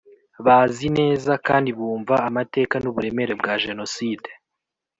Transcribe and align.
bazi 0.45 0.87
neza 0.99 1.31
kandi 1.47 1.69
bumva 1.77 2.15
amateka 2.27 2.75
n 2.79 2.85
uburemere 2.89 3.33
bwa 3.39 3.53
Jenoside 3.63 4.29